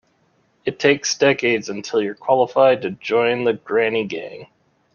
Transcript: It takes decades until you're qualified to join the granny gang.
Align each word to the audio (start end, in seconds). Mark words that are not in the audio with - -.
It 0.65 0.79
takes 0.79 1.15
decades 1.15 1.69
until 1.69 2.01
you're 2.01 2.15
qualified 2.15 2.81
to 2.81 2.89
join 2.89 3.43
the 3.43 3.53
granny 3.53 4.05
gang. 4.05 4.47